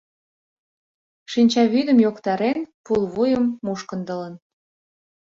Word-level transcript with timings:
Шинчавӱдым 1.31 1.97
йоктарен, 2.05 2.59
пулвуйым 2.85 3.43
мушкындылын. 3.65 4.33